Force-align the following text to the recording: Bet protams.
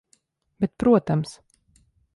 Bet 0.57 0.73
protams. 0.77 1.39